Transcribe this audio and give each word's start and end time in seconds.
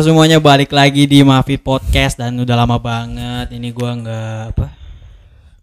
Semuanya 0.00 0.40
balik 0.40 0.72
lagi 0.72 1.04
di 1.04 1.20
Mafi 1.20 1.60
Podcast 1.60 2.16
dan 2.16 2.32
udah 2.40 2.56
lama 2.56 2.80
banget 2.80 3.52
ini 3.52 3.68
gua 3.68 3.92
nggak 3.92 4.56
apa 4.56 4.66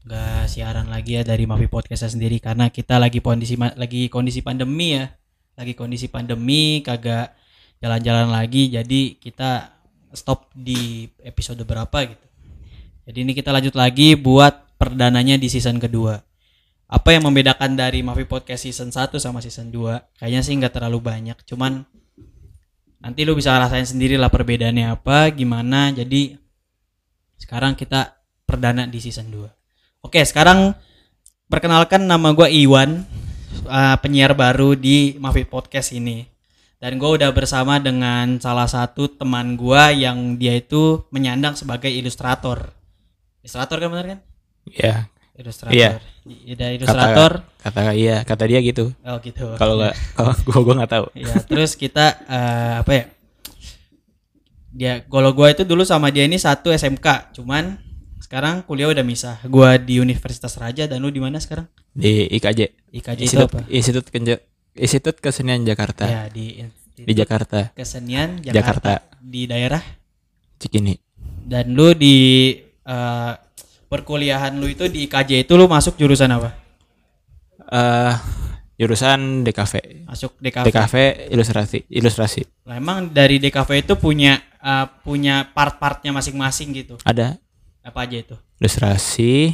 nggak 0.06 0.46
siaran 0.46 0.94
lagi 0.94 1.18
ya 1.18 1.26
dari 1.26 1.50
Mafi 1.50 1.66
Podcast 1.66 2.14
sendiri 2.14 2.38
karena 2.38 2.70
kita 2.70 3.02
lagi 3.02 3.18
kondisi 3.18 3.58
lagi 3.58 4.14
kondisi 4.14 4.46
pandemi 4.46 4.94
ya. 4.94 5.10
Lagi 5.58 5.74
kondisi 5.74 6.06
pandemi 6.14 6.86
kagak 6.86 7.34
jalan-jalan 7.82 8.30
lagi 8.30 8.70
jadi 8.70 9.18
kita 9.18 9.74
stop 10.14 10.54
di 10.54 11.10
episode 11.26 11.66
berapa 11.66 11.98
gitu. 12.06 12.26
Jadi 13.10 13.18
ini 13.18 13.34
kita 13.34 13.50
lanjut 13.50 13.74
lagi 13.74 14.14
buat 14.14 14.78
perdananya 14.78 15.42
di 15.42 15.50
season 15.50 15.82
kedua. 15.82 16.14
Apa 16.86 17.10
yang 17.10 17.26
membedakan 17.26 17.74
dari 17.74 18.06
Mafi 18.06 18.30
Podcast 18.30 18.70
season 18.70 18.94
1 18.94 19.18
sama 19.18 19.42
season 19.42 19.74
2 19.74 20.22
kayaknya 20.22 20.46
sih 20.46 20.54
nggak 20.62 20.78
terlalu 20.78 21.02
banyak 21.02 21.42
cuman 21.50 21.90
nanti 23.08 23.24
lu 23.24 23.40
bisa 23.40 23.56
rasain 23.56 23.88
sendiri 23.88 24.20
lah 24.20 24.28
perbedaannya 24.28 25.00
apa 25.00 25.32
gimana. 25.32 25.96
Jadi 25.96 26.36
sekarang 27.40 27.80
kita 27.80 28.20
perdana 28.44 28.84
di 28.84 29.00
season 29.00 29.32
2 29.32 29.58
oke 30.08 30.20
sekarang 30.24 30.72
perkenalkan 31.52 32.08
nama 32.08 32.32
gua 32.32 32.48
Iwan 32.48 33.04
uh, 33.68 33.96
penyiar 34.00 34.32
baru 34.36 34.76
di 34.76 35.16
Mafi 35.20 35.44
Podcast 35.48 35.92
ini. 35.96 36.28
Dan 36.78 37.02
gue 37.02 37.10
udah 37.10 37.34
bersama 37.34 37.82
dengan 37.82 38.38
salah 38.38 38.70
satu 38.70 39.10
teman 39.10 39.58
gua 39.58 39.90
yang 39.90 40.38
dia 40.38 40.54
itu 40.54 41.10
menyandang 41.10 41.58
sebagai 41.58 41.90
ilustrator. 41.90 42.70
Ilustrator 43.42 43.82
kan 43.82 43.90
benar 43.90 44.06
kan? 44.06 44.20
Ya, 44.70 45.10
ilustrator 45.38 45.72
Iya. 45.72 45.90
Iya, 46.26 46.68
ilustrator 46.74 47.32
kata 47.58 47.82
iya, 47.94 48.22
kata 48.22 48.44
dia 48.44 48.60
gitu. 48.60 48.92
oh 48.98 49.18
gitu 49.20 49.54
Kalau 49.56 49.78
nggak, 49.78 49.94
kalau 50.18 50.34
gua 50.44 50.60
gua 50.62 50.74
nggak 50.82 50.92
tahu. 50.92 51.06
Ya, 51.14 51.34
terus 51.42 51.72
kita 51.74 52.06
eh, 52.22 52.74
apa 52.82 52.92
ya? 52.92 53.04
Dia 54.70 54.94
kalau 55.04 55.32
gua 55.32 55.50
itu 55.50 55.64
dulu 55.64 55.82
sama 55.82 56.10
dia 56.10 56.22
ini 56.22 56.38
satu 56.38 56.70
SMK, 56.70 57.34
cuman 57.34 57.80
sekarang 58.20 58.62
kuliah 58.62 58.88
udah 58.88 59.02
misah. 59.02 59.40
Gua 59.44 59.76
di 59.76 59.98
Universitas 59.98 60.54
Raja 60.56 60.86
dan 60.86 61.00
lu 61.00 61.10
di 61.10 61.18
mana 61.18 61.38
sekarang? 61.38 61.66
Di 61.90 62.28
IKJ, 62.30 62.62
IKJ 62.94 63.22
itu 63.24 63.38
apa? 63.40 63.64
Institut 63.68 64.06
Kenja- 64.08 64.44
Institut 64.74 65.18
Kesenian 65.18 65.64
Jakarta 65.64 66.06
Ya, 66.06 66.24
di 66.28 66.62
Institut 66.62 66.86
di 67.00 67.14
Jakarta, 67.16 67.60
Kesenian 67.72 68.38
Jakarta, 68.40 69.02
Jakarta. 69.02 69.18
di 69.20 69.46
daerah 69.46 69.82
Cikini. 70.56 70.98
dan 71.44 71.72
lu 71.72 71.94
di 71.94 72.18
eh, 72.84 73.34
perkuliahan 73.88 74.56
lu 74.56 74.68
itu 74.68 74.88
di 74.88 75.08
IKJ 75.08 75.48
itu 75.48 75.54
lu 75.56 75.66
masuk 75.66 75.96
jurusan 75.96 76.32
apa? 76.32 76.50
Eh 77.68 78.14
jurusan 78.78 79.42
DKV. 79.42 80.06
Masuk 80.06 80.38
DKV. 80.38 80.66
DKV 80.70 80.96
ilustrasi, 81.34 81.78
ilustrasi. 81.90 82.42
Nah, 82.70 82.78
emang 82.78 83.10
dari 83.10 83.42
DKV 83.42 83.70
itu 83.82 83.94
punya 83.98 84.38
eh, 84.62 84.86
punya 85.02 85.50
part-partnya 85.52 86.14
masing-masing 86.14 86.72
gitu. 86.78 86.96
Ada 87.04 87.42
Apa 87.82 88.04
aja 88.04 88.20
itu? 88.20 88.36
ilustrasi, 88.60 89.54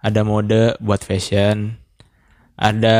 ada 0.00 0.24
mode 0.24 0.78
buat 0.80 1.02
fashion, 1.02 1.76
ada 2.56 2.98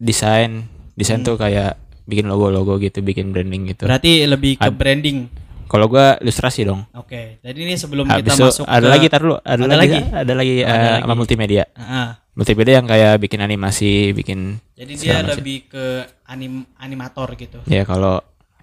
desain. 0.00 0.64
Desain 0.96 1.20
tuh 1.20 1.36
kayak 1.36 1.76
bikin 2.06 2.26
logo-logo 2.26 2.80
gitu, 2.80 3.00
bikin 3.04 3.30
branding 3.30 3.68
gitu. 3.70 3.84
Berarti 3.84 4.24
lebih 4.24 4.56
ke 4.56 4.68
Ad- 4.68 4.76
branding. 4.76 5.28
Kalau 5.70 5.86
gua 5.86 6.18
ilustrasi 6.18 6.66
dong. 6.66 6.82
Oke, 6.92 7.38
jadi 7.40 7.54
ini 7.56 7.74
sebelum 7.74 8.04
Habis 8.04 8.26
kita 8.26 8.32
itu 8.32 8.42
masuk 8.44 8.64
ada 8.66 8.82
ke 8.82 8.90
lagi 8.90 9.06
tar 9.06 9.20
dulu, 9.20 9.36
ada, 9.38 9.54
Ada 9.54 9.66
lagi, 9.70 9.78
lagi? 9.94 10.00
ada 10.02 10.32
lagi 10.34 10.54
Oh, 10.56 10.66
ada 10.66 10.74
eh, 10.74 10.90
lagi. 10.90 11.00
sama 11.00 11.14
multimedia. 11.14 11.64
Ah, 11.72 12.10
Multimedia 12.32 12.74
yang 12.74 12.86
kayak 12.86 13.14
bikin 13.18 13.40
animasi, 13.40 13.92
bikin 14.10 14.38
jadi 14.72 14.92
dia 14.94 15.14
macam. 15.16 15.30
lebih 15.32 15.56
ke 15.66 15.84
anim 16.24 16.52
animator 16.76 17.28
gitu. 17.34 17.58
ya 17.66 17.82
kalau 17.84 18.18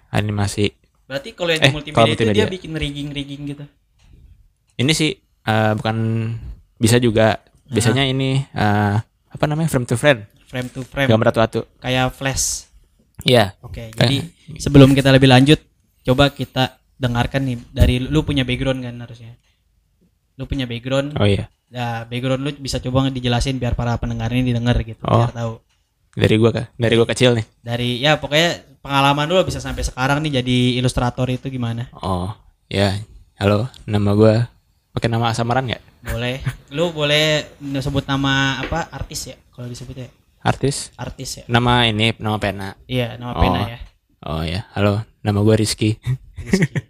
animasi. 0.08 0.72
Berarti 1.04 1.32
kalau 1.32 1.48
yang 1.48 1.62
Eh, 1.62 1.66
di 1.66 1.72
multimedia, 1.72 1.96
kalau 1.96 2.08
itu 2.10 2.20
dia 2.20 2.28
multimedia. 2.28 2.46
bikin 2.50 2.72
rigging-rigging 2.74 3.42
gitu. 3.46 3.64
Ini 4.76 4.92
sih 4.92 5.10
eh, 5.42 5.72
bukan 5.74 5.96
bisa 6.76 6.96
juga. 6.98 7.40
Biasanya 7.66 8.04
ini 8.04 8.40
eh, 8.42 8.94
apa 9.28 9.44
namanya 9.44 9.68
frame 9.68 9.84
to 9.84 9.94
frame, 9.94 10.24
Frame 10.44 10.68
to 10.68 10.80
frame 10.82 11.04
gambar 11.06 11.28
atu-atu. 11.30 11.60
kayak 11.78 12.08
flash. 12.10 12.68
Iya. 13.20 13.52
Oke, 13.60 13.88
jadi 13.90 14.24
sebelum 14.56 14.92
kita 14.92 15.08
lebih 15.08 15.26
lanjut, 15.26 15.60
coba 16.02 16.28
kita 16.30 16.76
dengarkan 16.98 17.46
nih 17.46 17.56
dari 17.70 18.02
lu 18.02 18.20
punya 18.22 18.42
background 18.42 18.82
kan 18.82 18.94
harusnya. 18.98 19.38
Lu 20.34 20.46
punya 20.46 20.66
background, 20.66 21.18
Oh 21.18 21.26
iya. 21.26 21.50
nah 21.66 22.02
background 22.04 22.42
lu 22.42 22.50
bisa 22.58 22.78
coba 22.78 23.06
dijelasin 23.08 23.58
biar 23.58 23.74
para 23.74 23.98
pendengar 23.98 24.30
ini 24.30 24.46
didengar 24.46 24.78
gitu, 24.82 25.02
Oh. 25.02 25.22
biar 25.22 25.32
tahu. 25.32 25.52
Dari 26.14 26.34
gua 26.34 26.50
kah? 26.50 26.66
Dari 26.74 26.94
gua 26.94 27.06
kecil 27.06 27.34
nih. 27.34 27.46
Dari 27.58 27.88
ya 27.98 28.18
pokoknya 28.18 28.50
pengalaman 28.78 29.26
lu 29.26 29.38
bisa 29.42 29.58
sampai 29.58 29.82
sekarang 29.82 30.22
nih 30.22 30.42
jadi 30.42 30.78
ilustrator 30.78 31.26
itu 31.26 31.46
gimana? 31.48 31.90
Oh, 31.94 32.30
ya. 32.66 32.98
Halo, 33.38 33.70
nama 33.84 34.14
gua 34.14 34.46
pakai 34.90 35.06
nama 35.06 35.30
samaran 35.30 35.70
nggak? 35.70 35.82
Boleh. 36.10 36.42
Lu 36.74 36.90
boleh 36.90 37.46
sebut 37.78 38.02
nama 38.02 38.58
apa 38.58 38.90
artis 38.90 39.30
ya? 39.30 39.36
Kalau 39.54 39.66
disebut 39.66 39.94
ya 39.94 40.08
Artis? 40.38 40.90
artis 40.94 41.42
ya. 41.42 41.44
Nama 41.46 41.86
ini, 41.86 42.14
nama 42.18 42.38
pena. 42.38 42.74
Iya, 42.86 43.18
nama 43.18 43.34
Oh. 43.34 43.42
pena 43.42 43.60
ya. 43.66 43.78
Oh 44.22 44.42
ya, 44.42 44.66
halo. 44.74 45.02
Nama 45.22 45.38
gua 45.42 45.54
Rizky. 45.54 45.98
Rizky. 46.38 46.66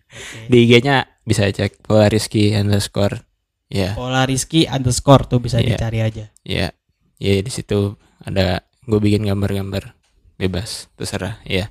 Di 0.49 0.65
IG-nya 0.65 1.05
bisa 1.23 1.45
cek 1.45 1.85
Pola 1.85 2.09
Rizky 2.09 2.57
underscore. 2.57 3.21
Ya. 3.69 3.93
Pola 3.93 4.25
Rizky 4.25 4.65
underscore 4.65 5.29
tuh 5.29 5.45
bisa 5.45 5.61
Iya. 5.61 5.77
dicari 5.77 6.01
aja. 6.01 6.25
Ya, 6.41 6.73
ya 7.21 7.33
di 7.39 7.53
situ 7.53 8.01
ada 8.25 8.65
gue 8.89 8.97
bikin 8.99 9.29
gambar-gambar 9.29 9.93
bebas, 10.41 10.89
terserah, 10.97 11.37
ya. 11.45 11.69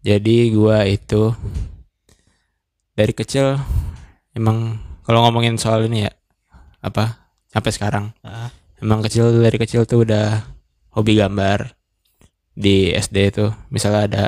Jadi 0.00 0.54
gua 0.54 0.86
itu 0.86 1.34
dari 2.94 3.12
kecil 3.12 3.58
emang 4.32 4.78
kalau 5.02 5.26
ngomongin 5.26 5.58
soal 5.58 5.84
ini 5.84 6.06
ya 6.06 6.12
apa 6.80 7.28
sampai 7.50 7.70
sekarang 7.74 8.04
Ah, 8.22 8.48
emang 8.80 9.02
kecil 9.02 9.42
dari 9.42 9.58
kecil 9.58 9.82
tuh 9.84 10.06
udah 10.06 10.46
hobi 10.94 11.18
gambar 11.18 11.74
di 12.54 12.94
SD 12.94 13.34
itu 13.34 13.46
misalnya 13.68 14.02
ada 14.06 14.24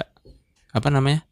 apa 0.74 0.88
namanya 0.90 1.24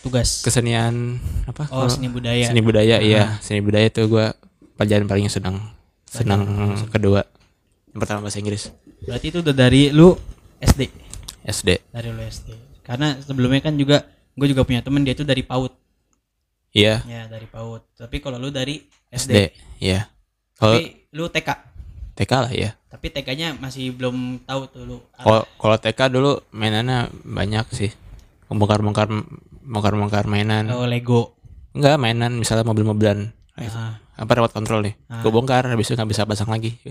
tugas. 0.00 0.40
kesenian 0.40 1.16
apa 1.44 1.68
Oh, 1.68 1.86
seni 1.86 2.06
budaya. 2.06 2.44
seni 2.44 2.60
budaya 2.60 2.96
iya 2.98 3.36
seni 3.38 3.60
budaya 3.60 3.88
tuh 3.88 4.06
gua 4.06 4.32
pelajaran 4.74 5.04
paling 5.04 5.26
senang 5.26 5.60
senang 6.04 6.42
kedua 6.88 7.22
yang 7.88 7.98
pertama 7.98 8.24
bahasa 8.24 8.38
Inggris 8.38 8.72
Berarti 9.00 9.26
itu 9.28 9.40
udah 9.40 9.54
dari 9.54 9.88
lu 9.88 10.12
SD. 10.58 10.92
SD 11.42 11.68
Dari 11.88 12.08
lu 12.08 12.20
SD. 12.20 12.52
Karena 12.82 13.16
sebelumnya 13.16 13.60
kan 13.62 13.72
juga 13.72 14.04
gue 14.30 14.46
juga 14.46 14.60
punya 14.60 14.80
temen 14.80 15.00
dia 15.00 15.12
itu 15.12 15.22
dari 15.22 15.40
PAUD. 15.40 15.72
iya 16.70 17.00
Ya, 17.02 17.24
dari 17.24 17.44
PAUD. 17.44 17.80
Tapi 17.94 18.16
kalau 18.18 18.36
lu 18.36 18.48
dari 18.48 18.84
SD. 19.08 19.24
SD 19.26 19.32
iya 19.80 20.12
kalau 20.54 20.76
Tapi 20.76 21.08
lu 21.10 21.24
TK. 21.26 21.48
TK 22.12 22.32
lah 22.38 22.52
ya 22.52 22.70
Tapi 22.86 23.06
TK-nya 23.08 23.56
masih 23.56 23.88
belum 23.90 24.16
tahu 24.42 24.68
tuh 24.68 24.82
lu. 24.84 24.96
kalau 25.14 25.48
kalau 25.56 25.76
TK 25.76 26.00
dulu 26.10 26.44
mainannya 26.50 27.08
banyak 27.22 27.64
sih 27.70 27.90
bongkar-bongkar 28.46 29.08
bongkar-bongkar 29.70 30.26
mainan 30.26 30.66
Oh, 30.68 30.82
Lego. 30.84 31.38
enggak 31.70 31.96
mainan 31.96 32.34
misalnya 32.34 32.64
mobil-mobilan 32.64 33.30
Ah. 33.54 34.00
apa 34.16 34.30
remote 34.32 34.50
control 34.50 34.82
nih 34.82 34.94
Ah. 35.06 35.20
gue 35.20 35.30
bongkar 35.30 35.64
habis 35.64 35.86
itu 35.86 35.94
nggak 35.94 36.08
bisa 36.08 36.24
pasang 36.24 36.48
lagi 36.48 36.74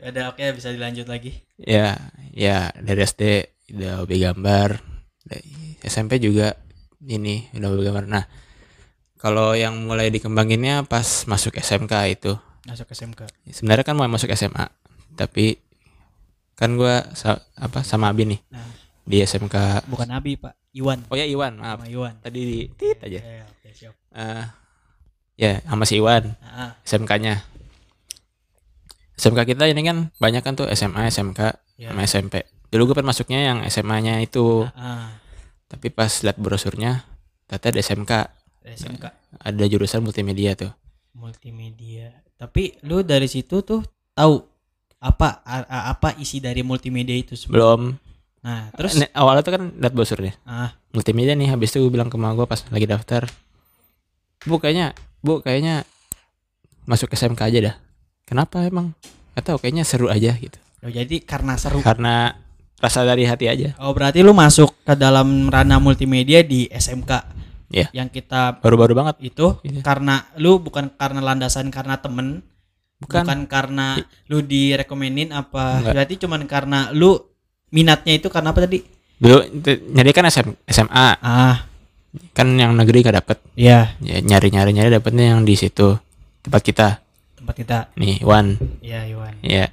Ada 0.00 0.30
oke 0.30 0.40
bisa 0.52 0.70
dilanjut 0.70 1.04
lagi. 1.04 1.42
ya 1.56 1.98
ya 2.30 2.70
dari 2.74 3.00
SD 3.00 3.22
udah 3.70 4.00
hobi 4.00 4.16
gambar 4.18 4.80
SMP 5.80 6.16
juga 6.16 6.54
ini 7.00 7.50
udah 7.52 7.68
hobi 7.68 7.82
gambar 7.82 8.04
nah 8.06 8.24
kalau 9.16 9.52
yang 9.52 9.74
mulai 9.82 10.08
dikembanginnya 10.08 10.82
pas 10.82 11.02
masuk 11.24 11.54
SMK 11.54 11.92
itu 12.10 12.32
Masuk 12.64 12.86
SMK. 12.86 13.26
sebenarnya 13.48 13.82
kan 13.82 13.94
mau 13.94 14.06
masuk 14.06 14.30
SMA 14.30 14.70
tapi 15.14 15.58
kan 16.54 16.74
gua 16.74 17.06
sa- 17.12 17.42
apa 17.54 17.82
sama 17.82 18.08
Abi 18.08 18.24
nih 18.26 18.40
Nah, 18.48 18.64
di 19.08 19.18
SMK 19.18 19.88
bukan 19.88 20.08
Abi, 20.10 20.36
Pak. 20.36 20.52
Iwan. 20.70 21.00
oh 21.08 21.16
ya 21.16 21.24
Iwan 21.24 21.56
maaf 21.56 21.80
Sama 21.80 21.88
Iwan. 21.88 22.14
tadi 22.20 22.40
di 22.40 22.58
tit 22.70 23.00
aja 23.00 23.18
Ya, 23.18 23.44
siap. 23.72 23.94
Eh, 24.10 24.44
ya 25.38 25.52
sama 25.62 25.82
si 25.82 25.96
Iwan 25.96 26.36
ah. 26.40 26.76
SMK-nya 26.82 27.40
SMK 29.14 29.40
kita 29.46 29.64
ini 29.66 29.82
kan 29.82 29.98
banyak 30.14 30.42
kan 30.42 30.54
tuh 30.54 30.68
SMA 30.70 31.08
SMK 31.08 31.40
Ya. 31.74 31.88
sama 31.88 32.02
SMP 32.02 32.42
dulu 32.68 32.90
gue 32.90 32.94
pengen 32.94 33.08
masuknya 33.08 33.40
yang 33.44 33.58
SMA-nya 33.64 34.18
itu 34.18 34.66
Ah, 34.72 35.14
tapi 35.66 35.88
pas 35.88 36.10
lihat 36.10 36.36
brosurnya 36.36 37.06
ternyata 37.46 37.70
ada 37.70 37.80
SMK 37.80 38.12
SMK 38.68 39.04
ada 39.38 39.64
jurusan 39.64 40.00
multimedia 40.00 40.52
tuh 40.52 40.68
multimedia. 41.12 42.12
Tapi 42.34 42.78
lu 42.82 43.02
dari 43.02 43.26
situ 43.26 43.58
tuh 43.60 43.82
tahu 44.12 44.38
apa 44.98 45.42
a- 45.42 45.66
a- 45.66 45.86
apa 45.88 46.14
isi 46.16 46.38
dari 46.38 46.62
multimedia 46.62 47.14
itu 47.14 47.34
sebelum. 47.34 47.54
belum 47.94 48.07
Nah, 48.38 48.70
terus 48.70 48.94
awalnya 49.18 49.42
tuh 49.42 49.52
kan 49.58 49.62
lihat 49.74 49.92
brosurnya 49.92 50.32
ah 50.46 50.70
multimedia 50.94 51.34
nih 51.34 51.50
habis 51.50 51.74
itu 51.74 51.82
gue 51.82 51.90
bilang 51.90 52.06
ke 52.08 52.14
mama 52.14 52.38
gue 52.38 52.46
pas 52.46 52.62
lagi 52.70 52.86
daftar 52.86 53.26
bu 54.46 54.62
kayaknya 54.62 54.94
bu 55.20 55.42
kayaknya 55.42 55.82
masuk 56.86 57.10
SMK 57.12 57.40
aja 57.50 57.58
dah 57.72 57.74
kenapa 58.24 58.62
emang 58.64 58.94
Gak 59.34 59.54
tahu 59.54 59.58
kayaknya 59.62 59.84
seru 59.86 60.06
aja 60.10 60.34
gitu 60.34 60.58
oh, 60.82 60.90
jadi 60.90 61.18
karena 61.22 61.54
seru. 61.58 61.78
karena 61.82 62.34
rasa 62.78 63.02
dari 63.02 63.26
hati 63.26 63.50
aja 63.50 63.74
Oh 63.82 63.90
berarti 63.90 64.22
lu 64.22 64.30
masuk 64.30 64.70
ke 64.86 64.94
dalam 64.94 65.50
ranah 65.50 65.82
multimedia 65.82 66.46
di 66.46 66.70
SMK. 66.70 67.10
Iya. 67.68 67.90
Yang 67.92 68.22
kita 68.22 68.62
baru-baru 68.64 68.96
banget 68.96 69.16
itu 69.20 69.58
Iya. 69.66 69.82
karena 69.84 70.24
lu 70.40 70.56
bukan 70.62 70.88
karena 70.96 71.20
landasan 71.20 71.68
karena 71.68 72.00
temen, 72.00 72.40
bukan, 73.02 73.26
bukan, 73.26 73.40
karena 73.44 74.00
lu 74.30 74.40
direkomenin 74.40 75.34
apa? 75.36 75.82
Enggak. 75.82 75.92
Berarti 75.92 76.14
cuman 76.22 76.42
karena 76.48 76.78
lu 76.96 77.18
minatnya 77.70 78.14
itu 78.14 78.28
karena 78.28 78.50
apa 78.50 78.64
tadi? 78.64 78.80
dulu 79.16 79.42
nyari 79.90 80.10
kan 80.12 80.24
SM, 80.24 80.46
SMA 80.64 81.08
Ah, 81.18 81.66
kan 82.32 82.46
yang 82.54 82.70
negeri 82.72 83.02
gak 83.02 83.18
dapet 83.18 83.38
iya 83.52 83.98
ya, 83.98 84.18
nyari 84.18 84.48
nyari 84.48 84.70
nyari 84.70 84.88
dapetnya 84.90 85.34
yang 85.34 85.42
di 85.42 85.52
situ 85.52 85.98
tempat 86.40 86.62
kita 86.62 86.88
tempat 87.34 87.54
kita. 87.54 87.78
nih 87.94 88.22
Wan 88.22 88.54
Iya 88.78 89.04
Iwan. 89.06 89.34
ya 89.42 89.66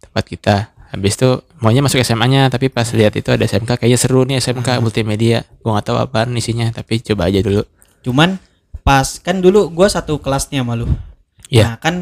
tempat 0.00 0.24
kita 0.24 0.56
habis 0.86 1.12
itu 1.14 1.28
maunya 1.58 1.80
masuk 1.80 2.00
SMA 2.00 2.24
nya 2.26 2.42
tapi 2.46 2.66
pas 2.66 2.88
lihat 2.88 3.12
itu 3.12 3.28
ada 3.28 3.42
SMK 3.42 3.76
kayaknya 3.76 3.98
seru 3.98 4.24
nih 4.24 4.38
SMK 4.38 4.80
multimedia 4.80 5.44
gua 5.60 5.76
nggak 5.76 5.86
tahu 5.86 5.98
apaan 5.98 6.32
isinya 6.32 6.70
tapi 6.70 6.98
coba 7.00 7.28
aja 7.28 7.40
dulu 7.40 7.62
Cuman 8.00 8.38
pas 8.80 9.18
kan 9.18 9.42
dulu 9.42 9.66
gua 9.68 9.90
satu 9.90 10.22
kelasnya 10.22 10.62
sama 10.62 10.72
lu. 10.72 10.86
Iya. 11.50 11.74
Nah, 11.74 11.76
kan 11.76 11.94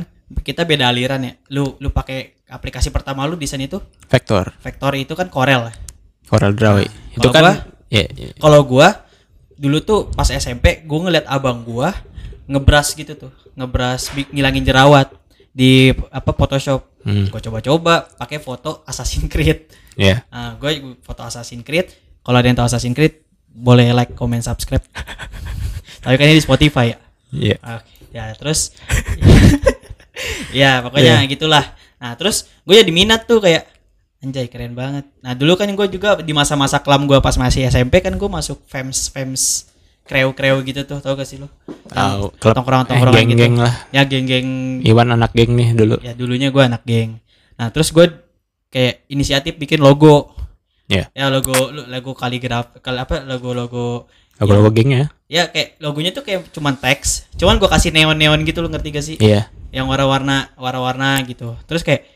kita 0.45 0.63
beda 0.63 0.93
aliran 0.93 1.25
ya. 1.25 1.33
Lu 1.49 1.81
lu 1.81 1.89
pakai 1.89 2.44
aplikasi 2.47 2.89
pertama 2.89 3.25
lu 3.25 3.35
desain 3.35 3.59
itu 3.59 3.81
Vector 4.07 4.53
Vector 4.59 4.93
itu 4.95 5.13
kan 5.13 5.27
Corel. 5.27 5.73
Corel 6.25 6.53
Draw 6.53 6.77
itu 6.81 7.21
kalau 7.21 7.33
kan 7.33 7.43
gua- 7.45 7.61
ya, 7.89 8.05
ya, 8.07 8.29
Kalau 8.35 8.61
gua 8.63 8.89
dulu 9.55 9.79
tuh 9.81 10.01
pas 10.09 10.27
SMP 10.27 10.83
gua 10.83 11.05
ngeliat 11.05 11.27
abang 11.27 11.61
gua 11.61 11.95
ngebras 12.45 12.93
gitu 12.93 13.15
tuh, 13.15 13.33
ngebras 13.55 14.09
ngilangin 14.29 14.63
jerawat 14.63 15.09
di 15.49 15.89
apa 16.11 16.31
Photoshop. 16.31 16.85
hmm, 17.03 17.29
Gua 17.29 17.41
coba-coba 17.41 17.95
pakai 18.15 18.37
foto 18.39 18.85
Assassin's 18.85 19.27
Creed. 19.27 19.69
ya 19.95 20.25
Nah, 20.27 20.55
gue 20.55 20.71
foto 21.01 21.23
Assassin's 21.23 21.63
Creed. 21.63 21.89
Kalau 22.21 22.35
ada 22.35 22.45
yang 22.45 22.55
tahu 22.55 22.67
Assassin's 22.67 22.93
Creed, 22.93 23.23
boleh 23.47 23.93
like, 23.93 24.13
comment, 24.13 24.41
subscribe. 24.41 24.83
Tapi 26.03 26.15
kan 26.15 26.27
ini 26.27 26.37
di 26.37 26.43
Spotify 26.43 26.91
ya. 26.91 26.99
ya 27.31 27.57
Oke, 27.79 27.93
ya 28.11 28.25
terus 28.35 28.75
ya 30.53 30.81
pokoknya 30.81 31.25
gitulah. 31.27 31.65
Nah, 32.05 32.13
terus 32.21 32.53
gue 32.69 32.77
jadi 32.77 32.93
minat 32.93 33.25
tuh 33.25 33.41
kayak 33.41 33.65
anjay 34.21 34.45
keren 34.53 34.77
banget. 34.77 35.09
Nah, 35.25 35.33
dulu 35.33 35.57
kan 35.57 35.73
gue 35.73 35.89
juga 35.89 36.21
di 36.21 36.37
masa-masa 36.37 36.77
kelam 36.85 37.09
gue 37.09 37.17
pas 37.25 37.33
masih 37.41 37.65
SMP 37.65 38.05
kan 38.05 38.13
gue 38.13 38.29
masuk 38.29 38.61
FEMS 38.69 39.09
FEMS 39.09 39.43
kreu-kreu 40.05 40.61
gitu 40.69 40.85
tuh, 40.85 41.01
tau 41.01 41.17
gak 41.17 41.25
sih 41.25 41.41
lo? 41.41 41.49
tahu 41.89 42.29
klub 42.37 42.53
tongkrong-tongkrongan 42.61 43.17
eh, 43.17 43.25
gitu. 43.25 43.41
geng-geng 43.41 43.57
lah 43.57 43.75
Ya 43.89 44.05
geng-geng 44.05 44.81
Iwan 44.85 45.17
anak 45.17 45.33
geng 45.33 45.57
nih 45.57 45.73
dulu 45.73 45.97
ya 46.05 46.13
dulunya 46.13 46.53
gue 46.53 46.61
anak 46.61 46.85
geng. 46.85 47.25
Nah, 47.57 47.73
terus 47.73 47.89
gue 47.89 48.13
kayak 48.69 49.09
inisiatif 49.09 49.57
bikin 49.57 49.81
logo. 49.81 50.37
Ya. 50.93 51.09
Ya 51.17 51.33
logo 51.33 51.73
logo 51.73 52.13
kaligraf 52.13 52.77
kal 52.85 53.01
apa 53.01 53.25
logo-logo 53.25 54.13
logo-logo 54.37 54.77
gengnya 54.77 55.09
ya 55.25 55.49
kayak 55.49 55.81
logonya 55.81 56.13
tuh 56.13 56.21
kayak 56.21 56.53
cuman 56.53 56.77
teks. 56.77 57.33
Cuman 57.41 57.57
gue 57.57 57.71
kasih 57.73 57.97
neon-neon 57.97 58.45
gitu 58.45 58.61
lo 58.61 58.69
ngerti 58.69 58.89
gak 58.93 59.07
sih? 59.09 59.17
iya 59.25 59.49
yang 59.75 59.91
warna-warna 59.91 60.55
warna-warna 60.55 61.19
gitu. 61.27 61.59
Terus 61.67 61.83
kayak 61.83 62.07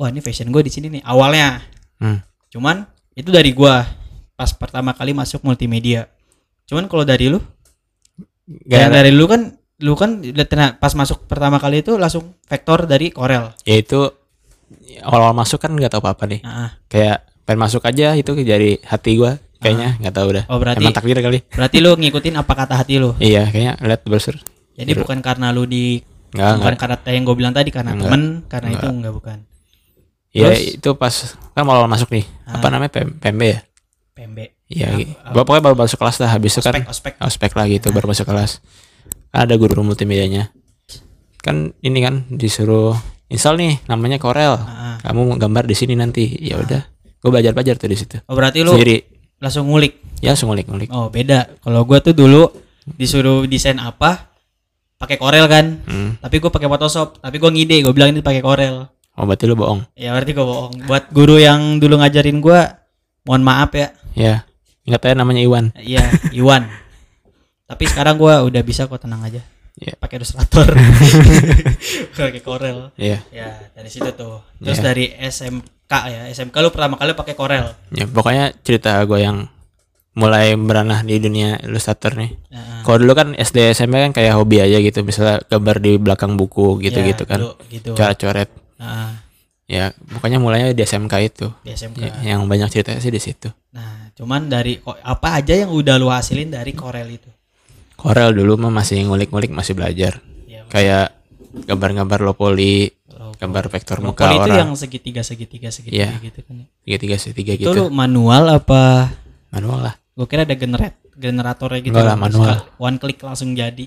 wah 0.00 0.08
ini 0.08 0.24
fashion 0.24 0.48
gue 0.48 0.64
di 0.64 0.72
sini 0.72 0.88
nih 0.98 1.02
awalnya. 1.04 1.60
Hmm. 2.02 2.18
cuman 2.50 2.82
itu 3.14 3.30
dari 3.30 3.54
gua 3.54 3.86
pas 4.34 4.50
pertama 4.50 4.90
kali 4.90 5.14
masuk 5.14 5.46
multimedia. 5.46 6.10
Cuman 6.66 6.90
kalau 6.90 7.06
dari 7.06 7.30
lu? 7.30 7.38
Gak 8.66 8.88
yang 8.88 8.90
dari 8.90 9.14
lu 9.14 9.30
kan 9.30 9.54
lu 9.78 9.94
kan 9.94 10.18
nah, 10.58 10.74
pas 10.74 10.90
masuk 10.98 11.30
pertama 11.30 11.62
kali 11.62 11.86
itu 11.86 11.94
langsung 11.94 12.34
vektor 12.50 12.90
dari 12.90 13.14
Corel. 13.14 13.54
Ya 13.62 13.78
itu 13.78 14.10
awal-awal 15.06 15.36
masuk 15.36 15.62
kan 15.62 15.70
nggak 15.70 15.94
tahu 15.94 16.02
apa-apa 16.02 16.26
nih. 16.26 16.40
Nah, 16.42 16.74
kayak 16.90 17.22
pengen 17.46 17.60
masuk 17.62 17.86
aja 17.86 18.18
itu 18.18 18.34
dari 18.42 18.82
hati 18.82 19.14
gua 19.14 19.38
kayaknya 19.62 20.02
nggak 20.02 20.14
tahu 20.18 20.26
udah. 20.34 20.44
Oh 20.50 20.58
berarti 20.58 20.82
emang 20.82 20.96
takdir 20.98 21.22
kali. 21.22 21.38
berarti 21.54 21.76
lu 21.78 21.94
ngikutin 21.94 22.34
apa 22.34 22.52
kata 22.58 22.74
hati 22.74 22.98
lu? 22.98 23.14
Iya 23.22 23.46
kayaknya 23.46 23.78
lihat 23.78 24.02
browser 24.02 24.42
jadi 24.72 24.92
bukan 24.96 25.20
karena 25.20 25.52
lu 25.52 25.68
di 25.68 26.00
nggak 26.32 26.50
bukan 26.54 26.64
nggak. 26.64 26.80
karena 26.80 26.96
yang 27.08 27.24
gue 27.24 27.36
bilang 27.36 27.52
tadi 27.52 27.68
karena 27.68 27.92
Enggak. 27.92 28.08
temen 28.08 28.22
karena 28.46 28.68
itu 28.68 28.76
Enggak. 28.78 28.92
enggak 28.94 29.14
bukan. 29.14 29.38
Ya 30.32 30.48
Terus? 30.48 30.60
itu 30.74 30.90
pas 30.96 31.14
kan 31.52 31.62
awal 31.62 31.84
masuk 31.86 32.08
nih 32.08 32.24
Ah. 32.42 32.56
apa 32.56 32.66
namanya 32.68 32.90
PM, 32.90 33.08
PMB 33.16 33.42
ya? 33.44 33.60
PMB 34.12 34.38
iya 34.66 34.86
Ya, 34.88 34.96
gitu. 34.96 35.12
apa- 35.18 35.44
pokoknya 35.44 35.62
baru 35.62 35.76
masuk 35.78 35.98
kelas 35.98 36.16
dah 36.16 36.30
habis 36.30 36.52
itu 36.52 36.60
kan 36.60 36.72
ospek 36.80 36.88
ospek. 36.88 37.14
ospek 37.20 37.50
lah 37.52 37.66
gitu 37.68 37.88
baru 37.90 38.08
masuk 38.08 38.24
kelas. 38.24 38.64
Ada 39.28 39.56
guru 39.56 39.80
multimedianya. 39.82 40.48
Kan 41.38 41.76
ini 41.78 41.98
kan 42.00 42.24
disuruh 42.28 42.96
install 43.26 43.56
nih 43.56 43.74
namanya 43.84 44.16
Corel. 44.16 44.54
Ah, 44.54 44.96
ah. 44.96 44.96
kamu 45.02 45.36
gambar 45.36 45.64
di 45.64 45.74
sini 45.74 45.92
nanti. 45.92 46.32
Ya 46.38 46.56
udah 46.56 46.80
gue 47.18 47.28
belajar 47.28 47.52
belajar 47.52 47.76
tuh 47.76 47.86
di 47.86 47.96
situ. 47.96 48.16
Oh 48.24 48.32
berarti 48.32 48.60
lu 48.60 48.72
sendiri. 48.72 49.04
langsung 49.36 49.66
ngulik? 49.66 50.00
Ya 50.18 50.32
langsung 50.32 50.48
ngulik 50.48 50.64
ngulik. 50.64 50.88
Oh 50.88 51.08
beda. 51.08 51.50
Kalau 51.58 51.82
gua 51.82 51.98
tuh 51.98 52.14
dulu 52.14 52.48
disuruh 52.88 53.44
desain 53.44 53.76
apa 53.76 54.31
pakai 55.02 55.18
Corel 55.18 55.46
kan. 55.46 55.66
Hmm. 55.82 56.14
Tapi 56.16 56.38
gua 56.38 56.48
pakai 56.48 56.70
Photoshop. 56.70 57.18
Tapi 57.18 57.36
gua 57.36 57.50
ngide. 57.50 57.82
Gua 57.82 57.90
bilang 57.90 58.10
ini 58.10 58.22
pakai 58.22 58.38
Corel. 58.38 58.86
oh 59.12 59.28
berarti 59.28 59.44
lu 59.44 59.52
bohong 59.52 59.84
Ya 59.92 60.14
berarti 60.14 60.32
gua 60.32 60.46
bohong. 60.46 60.72
Buat 60.86 61.10
guru 61.10 61.36
yang 61.36 61.76
dulu 61.76 61.98
ngajarin 61.98 62.38
gua, 62.38 62.80
mohon 63.22 63.42
maaf 63.42 63.74
ya. 63.74 63.90
ya 64.14 64.34
ingat 64.82 65.04
aja 65.04 65.14
namanya 65.14 65.38
Iwan 65.38 65.70
Iya 65.76 66.02
Iwan. 66.32 66.64
Tapi 67.66 67.84
sekarang 67.86 68.16
gua 68.16 68.40
udah 68.40 68.62
bisa 68.62 68.86
kok 68.86 68.98
tenang 68.98 69.20
aja. 69.20 69.42
Iya. 69.74 69.96
Pakai 69.96 70.16
Illustrator. 70.16 70.68
pakai 72.16 72.40
Corel. 72.40 72.92
ya 72.94 73.20
Ya 73.28 73.68
dari 73.72 73.88
situ 73.88 74.08
tuh. 74.12 74.40
Terus 74.58 74.78
Iya. 74.78 74.84
dari 74.84 75.04
SMK 75.12 75.92
ya. 76.08 76.20
SMK 76.30 76.56
lu 76.58 76.72
pertama 76.72 76.96
kali 76.96 77.12
pakai 77.12 77.34
Corel. 77.34 77.68
ya 77.90 78.04
pokoknya 78.06 78.56
cerita 78.60 78.96
gue 79.02 79.20
yang 79.20 79.44
mulai 80.12 80.52
beranah 80.54 81.00
di 81.00 81.16
dunia 81.16 81.56
ilustrator 81.62 82.12
nih 82.14 82.30
Nah, 82.48 82.84
kalau 82.84 83.00
dulu 83.00 83.12
kan 83.14 83.28
SD 83.32 83.72
SMP 83.72 83.96
kan 83.96 84.10
kayak 84.10 84.34
hobi 84.34 84.58
aja 84.58 84.76
gitu 84.76 85.00
misalnya 85.00 85.40
gambar 85.42 85.76
di 85.78 85.96
belakang 85.96 86.34
buku 86.34 86.80
gitu 86.80 87.00
gitu 87.00 87.22
ya, 87.22 87.28
kan 87.28 87.40
Gitu. 87.66 87.90
cara 87.92 88.12
coret 88.12 88.50
Nah, 88.76 89.24
ya 89.64 89.88
pokoknya 90.10 90.36
mulainya 90.36 90.70
di 90.70 90.82
SMK 90.82 91.14
itu 91.22 91.46
di 91.60 91.70
SMK. 91.70 91.96
Ya, 91.96 92.12
yang 92.30 92.44
banyak 92.44 92.68
cerita 92.68 92.92
sih 92.94 93.08
di 93.08 93.16
situ 93.18 93.48
Nah, 93.70 94.12
cuman 94.12 94.46
dari 94.46 94.76
apa 94.84 95.28
aja 95.34 95.54
yang 95.54 95.70
udah 95.70 95.96
lu 95.96 96.06
hasilin 96.06 96.50
dari 96.50 96.72
Corel 96.72 97.08
itu? 97.08 97.30
Corel 97.94 98.32
dulu 98.32 98.58
mah 98.58 98.74
masih 98.74 99.00
ngulik-ngulik 99.02 99.48
masih 99.48 99.72
belajar 99.72 100.20
Ya, 100.44 100.66
kayak 100.66 101.16
gambar-gambar 101.64 102.18
low 102.22 102.34
poly 102.34 102.90
logo. 103.08 103.32
gambar 103.38 103.64
vektor 103.70 103.96
Logo 103.96 104.12
muka 104.12 104.24
itu 104.26 104.40
orang 104.42 104.58
yang 104.58 104.72
segitiga 104.74 105.22
segitiga 105.22 105.68
segitiga 105.68 106.10
Iya. 106.10 106.20
gitu 106.22 106.40
kan. 106.42 106.54
ya. 106.58 106.66
tiga 106.82 106.96
tiga 106.98 107.16
tiga 107.32 107.52
Itu 107.54 107.60
gitu 107.62 107.78
lu 107.78 107.84
manual 107.88 108.50
apa? 108.50 109.08
manual 109.48 109.80
lah 109.82 109.94
Gue 110.12 110.26
kira 110.26 110.44
ada 110.44 110.52
generat 110.52 110.94
generatornya 111.12 111.80
gitu. 111.80 111.92
Enggak 111.92 112.04
lah, 112.04 112.16
Terus 112.16 112.24
manual. 112.36 112.56
One 112.78 112.96
click 112.96 113.18
langsung 113.20 113.52
jadi. 113.52 113.86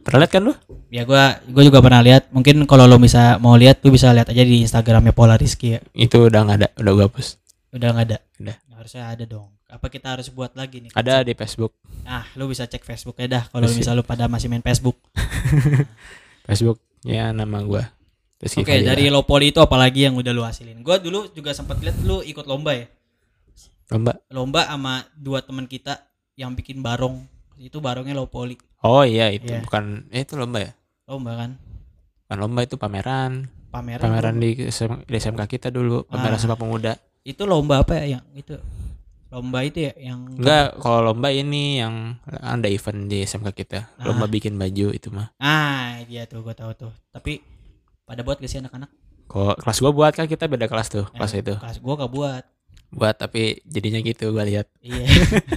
pernah 0.00 0.22
lihat 0.22 0.32
kan 0.32 0.42
lu 0.42 0.54
Ya 0.86 1.02
gua 1.02 1.42
gua 1.50 1.62
juga 1.62 1.82
pernah 1.82 1.98
lihat. 1.98 2.30
Mungkin 2.30 2.62
kalau 2.64 2.86
lo 2.86 2.94
bisa 2.96 3.36
mau 3.36 3.58
lihat 3.58 3.82
tuh 3.82 3.90
bisa 3.90 4.08
lihat 4.10 4.30
aja 4.30 4.38
di 4.40 4.62
Instagramnya 4.62 5.10
Pola 5.10 5.34
Rizky 5.34 5.74
ya. 5.74 5.80
itu 5.92 6.16
udah 6.22 6.46
nggak 6.46 6.56
ada 6.56 6.68
udah 6.78 6.92
gue 6.94 7.04
hapus 7.06 7.28
Udah 7.72 7.88
nggak 7.90 8.06
ada. 8.06 8.18
Udah. 8.38 8.56
Harusnya 8.72 9.02
ada 9.04 9.24
dong. 9.26 9.50
Apa 9.66 9.90
kita 9.90 10.14
harus 10.14 10.30
buat 10.30 10.54
lagi 10.54 10.78
nih? 10.78 10.90
ada 10.94 11.20
di 11.20 11.34
Facebook 11.34 11.74
Ah, 12.06 12.22
lu 12.38 12.46
bisa 12.46 12.64
cek 12.64 12.80
Facebook 12.80 13.18
ya 13.18 13.26
dah 13.26 13.44
kalau 13.50 13.66
misal 13.66 13.98
lu 13.98 14.06
pada 14.06 14.30
masih 14.30 14.46
main 14.46 14.62
Facebook. 14.62 14.94
Facebook 16.46 16.78
ya 17.02 17.30
nama 17.30 17.58
gua 17.62 17.84
Oke, 18.36 18.62
Fadila. 18.62 18.92
dari 18.92 19.08
low 19.08 19.24
poly 19.24 19.48
itu 19.48 19.58
apalagi 19.58 20.06
yang 20.06 20.14
udah 20.14 20.30
lu 20.30 20.44
hasilin? 20.44 20.84
Gua 20.84 21.00
dulu 21.00 21.32
juga 21.32 21.50
sempat 21.50 21.80
lihat 21.80 21.96
lu 22.04 22.20
ikut 22.20 22.44
lomba 22.44 22.76
ya. 22.76 22.84
Lomba. 23.88 24.12
Lomba 24.28 24.62
sama 24.64 24.94
dua 25.12 25.40
teman 25.40 25.64
kita 25.64 26.02
yang 26.34 26.52
bikin 26.52 26.80
barong. 26.80 27.22
Itu 27.56 27.80
barongnya 27.80 28.12
low 28.12 28.28
poly 28.28 28.56
oh 28.84 29.02
iya 29.02 29.26
itu 29.28 29.48
Iya. 29.48 29.64
bukan 29.64 30.06
eh, 30.08 30.22
itu 30.22 30.36
lomba 30.36 30.60
ya? 30.60 30.72
Lomba 31.06 31.32
kan. 31.36 31.50
Bukan 32.22 32.38
lomba 32.38 32.60
itu 32.62 32.76
pameran. 32.76 33.50
Pameran. 33.68 34.02
Pameran 34.02 34.34
lomba. 34.36 34.44
di, 34.44 34.50
di 35.02 35.16
SMK 35.16 35.42
kita 35.48 35.68
dulu 35.70 36.04
pameran 36.04 36.36
Ah. 36.36 36.40
Sumpah 36.40 36.54
Pemuda. 36.54 36.92
Itu 37.22 37.42
lomba 37.44 37.82
apa 37.82 37.98
ya 37.98 38.18
yang 38.18 38.24
itu? 38.32 38.54
Lomba 39.26 39.66
itu 39.66 39.82
ya 39.82 39.92
yang 39.96 40.22
enggak 40.32 40.78
kalau 40.78 41.02
lomba 41.02 41.28
ini 41.28 41.80
yang 41.80 42.14
ada 42.28 42.70
event 42.70 43.10
di 43.10 43.22
SMK 43.22 43.48
kita. 43.56 43.90
Lomba 43.98 44.24
Ah. 44.24 44.30
bikin 44.30 44.54
baju 44.54 44.86
itu 44.92 45.08
mah. 45.10 45.34
Ah 45.36 45.98
iya 46.04 46.24
tuh 46.24 46.44
gua 46.44 46.54
tahu 46.54 46.70
tuh. 46.76 46.92
Tapi 47.10 47.42
pada 48.04 48.22
buat 48.22 48.38
gak 48.38 48.46
sih 48.46 48.60
anak-anak? 48.60 48.86
Kalau 49.26 49.56
kelas 49.56 49.78
gua 49.80 49.90
buat 49.90 50.12
kan 50.12 50.26
kita 50.26 50.46
beda 50.46 50.66
kelas 50.66 50.86
tuh 50.86 51.10
Eh, 51.10 51.18
itu. 51.34 51.54
kelas 51.58 51.82
gua 51.82 51.94
gak 51.98 52.12
buat 52.12 52.44
buat 52.96 53.14
tapi 53.14 53.60
jadinya 53.62 54.00
gitu 54.00 54.32
gua 54.32 54.42
lihat 54.42 54.66
iya 54.80 55.04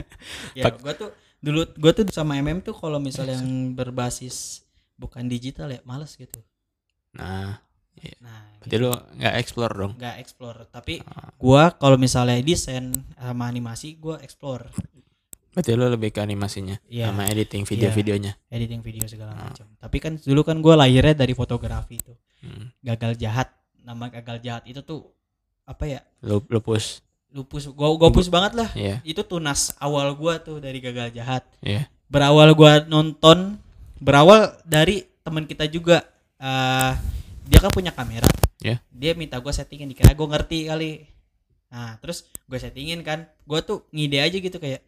ya 0.60 0.68
gua 0.76 0.92
tuh 0.94 1.10
dulu 1.40 1.64
gua 1.80 1.92
tuh 1.96 2.04
sama 2.12 2.36
MM 2.36 2.60
tuh 2.60 2.76
kalau 2.76 3.00
misal 3.00 3.24
yang 3.26 3.72
berbasis 3.72 4.68
bukan 4.94 5.26
digital 5.26 5.72
ya 5.72 5.80
males 5.88 6.14
gitu 6.14 6.44
nah 7.16 7.64
nah 8.20 8.40
berarti 8.60 8.76
lu 8.76 8.92
nggak 8.92 9.34
explore 9.40 9.74
dong 9.74 9.92
nggak 9.96 10.16
explore 10.20 10.68
tapi 10.68 11.00
Ah. 11.04 11.32
gua 11.36 11.72
kalau 11.72 11.96
misalnya 11.96 12.40
desain 12.40 12.92
sama 13.16 13.48
animasi 13.48 13.96
gua 13.96 14.20
explore 14.20 14.72
berarti 15.52 15.76
lu 15.76 15.88
lebih 15.88 16.12
ke 16.12 16.20
animasinya 16.20 16.80
Iya. 16.88 17.12
sama 17.12 17.28
editing 17.28 17.64
video-videonya 17.64 18.36
editing 18.48 18.80
video 18.80 19.04
segala 19.04 19.34
Ah. 19.34 19.50
macam. 19.50 19.68
Tapi 19.76 19.98
kan 19.98 20.14
dulu 20.16 20.46
kan 20.46 20.62
gue 20.62 20.72
lahirnya 20.72 21.18
dari 21.18 21.34
fotografi 21.34 21.98
itu. 21.98 22.14
Hmm. 22.40 22.70
Gagal 22.80 23.18
jahat. 23.18 23.50
Nama 23.82 24.08
gagal 24.14 24.38
jahat 24.40 24.64
itu 24.70 24.80
tuh 24.80 25.10
apa 25.66 25.90
ya? 25.90 26.00
lu 26.22 26.40
lu 26.48 26.62
push 26.62 27.02
lupus 27.30 27.70
gua 27.70 27.94
gopus 27.96 28.26
banget 28.28 28.58
lah 28.58 28.70
Iya. 28.74 29.02
itu 29.04 29.22
tunas 29.22 29.74
awal 29.78 30.10
gua 30.14 30.38
tuh 30.38 30.58
dari 30.58 30.80
gagal 30.80 31.14
jahat 31.14 31.46
Iya. 31.62 31.86
berawal 32.10 32.50
gua 32.54 32.82
nonton 32.84 33.58
berawal 33.98 34.56
dari 34.64 35.06
teman 35.22 35.46
kita 35.46 35.66
juga 35.66 36.06
eh 36.38 36.94
dia 37.46 37.60
kan 37.60 37.70
punya 37.70 37.92
kamera 37.92 38.26
Iya. 38.60 38.82
dia 38.90 39.12
minta 39.14 39.38
gua 39.38 39.52
settingin 39.52 39.86
dikira 39.88 40.14
gua 40.14 40.34
ngerti 40.34 40.66
kali 40.66 41.06
nah 41.70 42.02
terus 42.02 42.26
gua 42.46 42.58
settingin 42.58 43.02
kan 43.02 43.30
gua 43.44 43.62
tuh 43.62 43.86
ngide 43.90 44.18
aja 44.20 44.38
gitu 44.38 44.58
kayak 44.58 44.82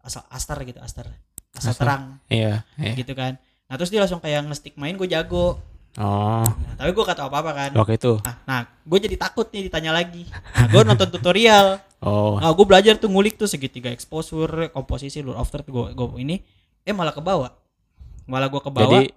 asal 0.00 0.24
astar 0.28 0.56
gitu 0.64 0.80
astar 0.80 1.12
asal 1.52 1.76
terang 1.76 2.16
Iya. 2.26 2.64
Iya. 2.74 2.96
gitu 2.96 3.12
kan 3.12 3.36
nah 3.68 3.76
terus 3.76 3.88
dia 3.88 4.00
langsung 4.00 4.20
kayak 4.20 4.44
ngestik 4.44 4.76
main 4.76 4.96
gue 4.96 5.08
jago 5.08 5.56
Oh, 6.00 6.40
nah, 6.40 6.74
tapi 6.80 6.90
gue 6.96 7.04
gak 7.04 7.18
tau 7.20 7.28
apa 7.28 7.38
apa 7.44 7.50
kan. 7.52 7.70
Waktu 7.76 8.00
itu. 8.00 8.12
nah, 8.24 8.36
nah 8.48 8.60
gue 8.64 8.98
jadi 9.02 9.16
takut 9.20 9.44
nih 9.52 9.68
ditanya 9.68 9.92
lagi. 9.92 10.24
Nah 10.30 10.64
gue 10.72 10.82
nonton 10.88 11.08
tutorial. 11.12 11.84
Oh, 12.00 12.40
nah 12.40 12.48
gue 12.48 12.64
belajar 12.64 12.96
tuh 12.96 13.12
ngulik 13.12 13.36
tuh 13.36 13.44
segitiga 13.44 13.92
exposure 13.92 14.72
komposisi 14.72 15.20
lure 15.20 15.36
third 15.44 15.68
gue 15.68 15.86
gue 15.92 16.06
ini. 16.16 16.40
Eh 16.88 16.96
malah 16.96 17.12
ke 17.12 17.20
bawah 17.20 17.52
malah 18.26 18.48
gue 18.48 18.60
ke 18.62 18.70
bawah 18.70 19.02
jadi 19.02 19.08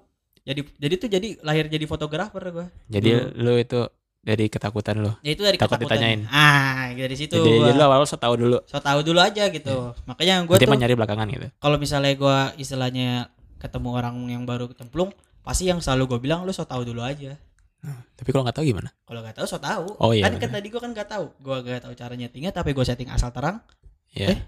jadi 0.46 0.62
jadi 0.78 0.94
tuh 0.98 1.10
jadi 1.10 1.28
lahir 1.42 1.66
jadi 1.70 1.86
fotografer 1.90 2.44
gue 2.54 2.66
jadi 2.90 3.34
lu 3.38 3.58
itu 3.58 3.90
dari 4.26 4.50
ketakutan 4.50 4.98
lu. 5.06 5.14
ya 5.22 5.38
itu 5.38 5.46
dari 5.46 5.54
Takut 5.54 5.78
ketakutan. 5.78 6.02
ditanyain. 6.02 6.20
ah 6.34 6.90
dari 6.98 7.14
situ 7.14 7.38
Jadi, 7.38 7.62
gua. 7.62 7.70
jadi 7.70 7.78
lu 7.78 7.84
awal 7.86 8.10
so 8.10 8.18
tahu 8.18 8.34
dulu. 8.34 8.58
so 8.66 8.82
tahu 8.82 9.06
dulu 9.06 9.22
aja 9.22 9.54
gitu. 9.54 9.94
Makanya 10.10 10.42
gue 10.50 10.58
tuh 10.58 10.66
nyari 10.74 10.98
belakangan 10.98 11.30
gitu. 11.30 11.48
kalau 11.62 11.78
misalnya 11.78 12.10
gue 12.18 12.38
istilahnya 12.58 13.30
ketemu 13.62 13.90
orang 13.94 14.18
yang 14.26 14.42
baru 14.50 14.66
cemplung 14.74 15.14
pasti 15.46 15.64
yang 15.66 15.78
selalu 15.78 16.04
gue 16.10 16.20
bilang 16.22 16.42
lu 16.42 16.50
so 16.50 16.64
tahu 16.64 16.82
dulu 16.84 17.00
aja 17.00 17.38
Tapi 18.12 18.34
kalau 18.34 18.42
nggak 18.42 18.58
tahu 18.58 18.66
gimana? 18.66 18.90
kalau 19.00 19.22
nggak 19.22 19.38
tahu 19.38 19.46
so 19.46 19.58
tahu 19.58 19.86
Oh, 20.00 20.10
iya, 20.10 20.26
kan, 20.26 20.42
kan 20.42 20.50
tadi 20.52 20.68
gue 20.68 20.82
kan 20.82 20.90
nggak 20.90 21.06
tahu 21.08 21.26
gue 21.38 21.56
gak 21.64 21.86
tahu 21.86 21.94
caranya 21.94 22.26
tinggal 22.26 22.50
tapi 22.50 22.74
gue 22.74 22.82
setting 22.82 23.08
asal 23.08 23.30
terang 23.30 23.62
Iya. 24.10 24.34
Eh, 24.34 24.40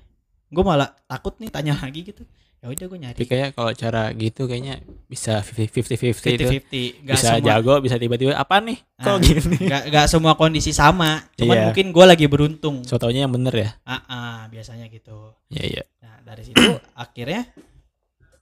gue 0.47 0.63
malah 0.63 0.89
takut 1.05 1.37
nih 1.37 1.47
tanya 1.47 1.77
lagi 1.79 2.01
gitu 2.03 2.25
ya 2.57 2.65
udah 2.67 2.85
gue 2.87 2.97
nyari 2.97 3.13
Tapi 3.13 3.27
kayak 3.27 3.49
kalau 3.53 3.69
cara 3.71 4.09
gitu 4.11 4.49
kayaknya 4.49 4.81
bisa 5.05 5.45
50-50 5.45 5.93
itu. 6.33 6.49
50-50 6.49 7.05
Gak 7.05 7.13
bisa 7.13 7.29
semua, 7.29 7.45
jago, 7.45 7.73
bisa 7.77 7.95
tiba-tiba 7.95 8.33
apa 8.33 8.57
nih? 8.57 8.77
Kok 8.97 9.05
Ah, 9.05 9.17
gini? 9.21 9.57
Gak, 9.61 9.83
gak 9.87 10.05
semua 10.09 10.33
kondisi 10.33 10.73
sama 10.73 11.21
cuman 11.37 11.53
Iya. 11.53 11.63
mungkin 11.69 11.85
gue 11.93 12.05
lagi 12.07 12.25
beruntung 12.25 12.81
So 12.81 12.97
taunya 12.97 13.21
yang 13.23 13.31
bener 13.31 13.53
ya. 13.53 13.69
ah, 13.85 14.01
ah, 14.03 14.37
biasanya 14.47 14.89
gitu 14.89 15.37
Iya, 15.47 15.63
iya. 15.69 15.83
nah 16.01 16.17
dari 16.25 16.41
situ 16.41 16.65
akhirnya 16.95 17.45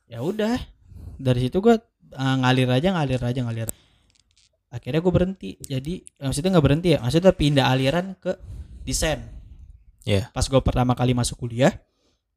ya 0.08 0.24
udah 0.24 0.56
dari 1.18 1.40
situ 1.42 1.60
gue 1.60 1.76
ngalir 2.16 2.70
aja 2.70 2.90
ngalir 2.92 3.22
aja 3.22 3.40
ngalir 3.42 3.70
akhirnya 4.68 5.00
gue 5.00 5.14
berhenti 5.14 5.50
jadi 5.62 5.94
maksudnya 6.20 6.50
nggak 6.52 6.66
berhenti 6.66 6.88
ya 6.96 7.00
maksudnya 7.00 7.32
pindah 7.32 7.66
aliran 7.68 8.16
ke 8.18 8.36
desain 8.84 9.24
Iya. 10.06 10.30
pas 10.30 10.46
gue 10.46 10.62
pertama 10.62 10.94
kali 10.94 11.12
masuk 11.12 11.42
kuliah 11.42 11.74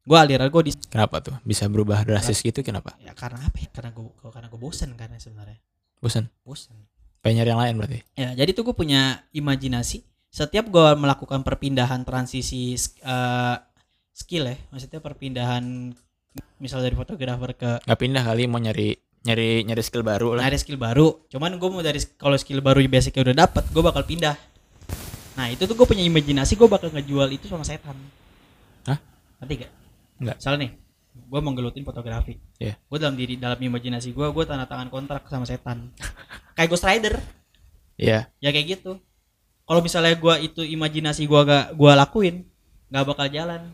gue 0.01 0.17
aliran 0.17 0.49
gue 0.49 0.63
di 0.65 0.73
Kenapa 0.89 1.21
tuh? 1.21 1.37
Bisa 1.43 1.69
berubah 1.69 2.01
drastis 2.01 2.41
gitu 2.41 2.63
kenapa? 2.63 2.97
ya 2.97 3.13
karena 3.13 3.45
apa 3.45 3.57
ya 3.59 3.69
karena 3.69 3.91
gue 3.91 4.09
karena 4.25 4.47
gue 4.47 4.57
bosan 4.57 4.89
karena 4.95 5.17
sebenarnya 5.17 5.59
Bosan. 5.99 6.31
bosan 6.41 6.79
Pengen 7.19 7.43
nyari 7.43 7.51
yang 7.51 7.61
lain 7.61 7.75
berarti. 7.77 7.99
ya 8.15 8.31
jadi 8.33 8.49
tuh 8.55 8.63
gue 8.63 8.73
punya 8.73 9.27
imajinasi 9.29 10.01
setiap 10.29 10.65
gue 10.65 10.87
melakukan 10.95 11.43
perpindahan 11.43 12.01
transisi 12.01 12.73
eh, 13.03 13.55
skill 14.09 14.47
ya 14.47 14.57
maksudnya 14.71 14.97
perpindahan 14.97 15.93
misal 16.57 16.79
dari 16.79 16.95
fotografer 16.95 17.51
ke 17.53 17.71
Nggak 17.85 17.99
pindah 17.99 18.23
kali 18.23 18.43
mau 18.47 18.57
nyari 18.57 18.95
nyari 19.19 19.63
nyari 19.63 19.81
skill 19.81 20.01
baru 20.01 20.39
lah. 20.39 20.47
ada 20.47 20.55
skill 20.55 20.75
baru 20.75 21.27
cuman 21.27 21.59
gue 21.59 21.69
mau 21.69 21.79
dari 21.79 21.99
kalau 22.15 22.35
skill 22.35 22.59
baru 22.59 22.79
basicnya 22.85 23.21
udah 23.21 23.35
dapet 23.37 23.63
gue 23.67 23.83
bakal 23.83 24.03
pindah 24.03 24.35
nah 25.35 25.47
itu 25.47 25.63
tuh 25.63 25.75
gue 25.75 25.83
punya 25.83 26.03
imajinasi 26.03 26.55
gue 26.55 26.67
bakal 26.67 26.87
ngejual 26.89 27.27
itu 27.29 27.45
sama 27.45 27.63
setan 27.63 27.95
Hah? 28.83 28.99
ngerti 29.39 29.53
gak? 29.59 29.71
Enggak. 30.19 30.35
Misalnya 30.39 30.59
nih 30.59 30.71
gue 31.19 31.39
mau 31.39 31.51
gelutin 31.51 31.83
fotografi 31.83 32.39
Iya. 32.57 32.79
gue 32.79 32.97
dalam 32.97 33.15
diri 33.15 33.35
dalam 33.35 33.55
imajinasi 33.55 34.11
gue 34.11 34.27
gue 34.29 34.43
tanda 34.43 34.63
tangan 34.63 34.87
kontrak 34.87 35.27
sama 35.27 35.43
setan 35.43 35.91
kayak 36.53 36.69
Ghost 36.69 36.83
Rider 36.83 37.19
Iya. 37.99 38.31
ya 38.39 38.49
kayak 38.49 38.79
gitu 38.79 38.99
kalau 39.63 39.79
misalnya 39.79 40.15
gue 40.15 40.35
itu 40.43 40.61
imajinasi 40.63 41.23
gue 41.23 41.41
gak 41.41 41.75
gue 41.75 41.91
lakuin 41.93 42.35
nggak 42.87 43.05
bakal 43.05 43.27
jalan 43.27 43.67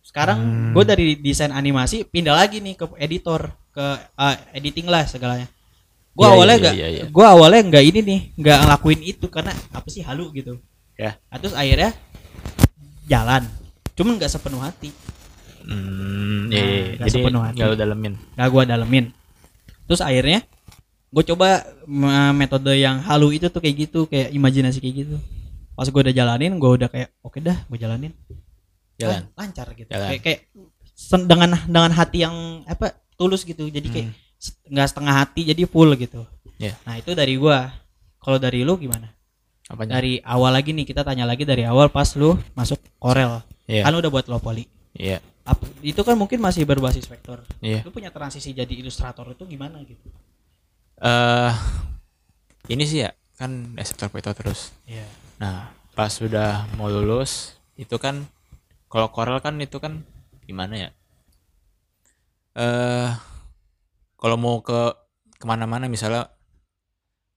sekarang 0.00 0.38
Hmm. 0.38 0.72
gue 0.72 0.84
dari 0.84 1.06
desain 1.16 1.50
animasi 1.50 2.06
pindah 2.06 2.32
lagi 2.32 2.58
nih 2.58 2.74
ke 2.74 2.86
editor 2.96 3.50
ke 3.76 3.86
eh, 4.16 4.36
editing 4.54 4.88
lah 4.88 5.04
segalanya 5.04 5.44
gue 6.16 6.24
Iya, 6.24 6.32
awalnya 6.32 6.48
iya, 6.50 6.62
nggak 6.64 6.74
iya, 6.74 6.88
iya. 6.90 7.04
gue 7.06 7.26
awalnya 7.26 7.60
nggak 7.68 7.84
ini 7.84 8.00
nih 8.00 8.20
nggak 8.34 8.58
ngelakuin 8.64 9.00
itu 9.04 9.26
karena 9.28 9.52
apa 9.70 9.86
sih 9.86 10.00
halu 10.00 10.32
gitu 10.32 10.56
Ya. 10.96 11.20
Nah, 11.28 11.36
terus 11.36 11.52
akhirnya 11.52 11.92
jalan 13.04 13.44
cuman 13.92 14.16
nggak 14.16 14.30
sepenuh 14.30 14.60
hati 14.60 14.90
Hmm, 15.66 16.46
Nah, 16.46 16.54
iya, 16.54 16.62
iya. 16.62 16.82
nggak 16.94 17.04
Jadi 17.04 17.16
sepenuh 17.20 17.42
hati. 17.42 17.58
lu 17.60 17.74
dalemin. 17.74 18.14
nggak 18.32 18.48
gue 18.48 18.62
dalemin 18.64 19.04
terus 19.84 19.98
akhirnya 20.00 20.40
gue 21.06 21.24
coba 21.26 21.48
me- 21.84 22.34
metode 22.34 22.72
yang 22.72 23.02
halu 23.02 23.30
itu 23.30 23.46
tuh 23.46 23.58
kayak 23.58 23.76
gitu 23.84 24.06
kayak 24.06 24.30
imajinasi 24.30 24.78
kayak 24.78 24.96
gitu 25.04 25.16
pas 25.72 25.84
gue 25.84 26.00
udah 26.00 26.14
jalanin 26.14 26.56
gue 26.56 26.70
udah 26.72 26.86
kayak 26.86 27.12
oke 27.20 27.36
dah 27.38 27.60
gue 27.66 27.76
jalanin 27.76 28.12
Jalan. 28.96 29.26
Lan- 29.26 29.28
lancar 29.36 29.66
gitu 29.74 29.90
Jalan. 29.90 30.08
kayak, 30.08 30.22
kayak 30.22 30.40
dengan 31.26 31.50
dengan 31.60 31.92
hati 31.92 32.18
yang 32.22 32.36
apa 32.64 32.96
tulus 33.16 33.42
gitu 33.42 33.66
jadi 33.66 33.88
kayak 33.88 34.06
Hmm. 34.06 34.68
nggak 34.68 34.88
setengah 34.92 35.14
hati 35.16 35.48
jadi 35.48 35.64
full 35.64 35.90
gitu 35.96 36.22
Iya. 36.56 36.76
nah 36.84 36.96
itu 36.96 37.12
dari 37.12 37.34
gua 37.36 37.72
kalau 38.20 38.36
dari 38.36 38.62
lu 38.62 38.76
gimana 38.76 39.08
Apanya? 39.66 39.98
dari 39.98 40.20
awal 40.22 40.52
lagi 40.54 40.70
nih 40.70 40.84
kita 40.84 41.02
tanya 41.02 41.24
lagi 41.24 41.42
dari 41.42 41.64
awal 41.64 41.88
pas 41.88 42.12
lu 42.14 42.36
masuk 42.52 42.76
Corel 42.96 43.40
Iya. 43.66 43.82
kan 43.82 43.90
lu 43.90 43.98
udah 43.98 44.12
buat 44.12 44.26
Iya. 44.92 45.18
Ap- 45.46 45.62
itu 45.80 46.00
kan 46.02 46.14
mungkin 46.14 46.38
masih 46.38 46.64
berbasis 46.64 47.06
vektor 47.06 47.42
Iya. 47.60 47.80
lu 47.82 47.90
punya 47.90 48.12
transisi 48.12 48.52
jadi 48.52 48.72
ilustrator 48.72 49.26
itu 49.32 49.44
gimana 49.44 49.80
gitu 49.82 50.06
Eh 50.96 51.52
ini 52.68 52.84
sih 52.84 53.04
ya 53.04 53.12
kan 53.36 53.76
sektor 53.84 54.08
itu 54.16 54.32
terus. 54.32 54.72
Iya. 54.88 55.04
Nah, 55.36 55.68
pas 55.92 56.08
sudah 56.08 56.64
mau 56.80 56.88
lulus 56.88 57.52
itu 57.76 57.92
kan 58.00 58.24
kalau 58.88 59.12
Corel 59.12 59.36
kan 59.38 59.60
itu 59.60 59.76
kan 59.76 60.00
gimana 60.48 60.88
ya? 60.88 60.90
Eh 62.56 63.10
kalau 64.16 64.34
mau 64.34 64.58
ke 64.58 64.96
ke 65.32 65.44
mana-mana 65.44 65.86
misalnya 65.86 66.32